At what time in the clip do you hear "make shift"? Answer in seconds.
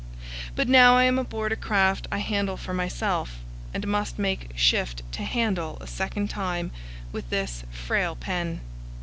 4.17-5.03